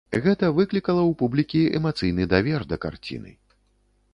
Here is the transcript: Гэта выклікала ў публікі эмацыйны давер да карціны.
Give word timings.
Гэта 0.23 0.47
выклікала 0.59 1.01
ў 1.01 1.11
публікі 1.19 1.61
эмацыйны 1.81 2.27
давер 2.33 2.67
да 2.73 2.81
карціны. 2.87 3.31